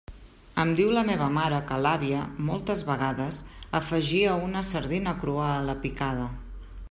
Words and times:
Em 0.61 0.69
diu 0.77 0.93
la 0.97 1.25
mare 1.35 1.59
que 1.71 1.77
l'àvia, 1.87 2.23
moltes 2.47 2.81
vegades, 2.89 3.39
afegia 3.81 4.35
una 4.49 4.67
sardina 4.73 5.17
crua 5.25 5.45
a 5.51 5.63
la 5.71 5.79
picada. 5.85 6.27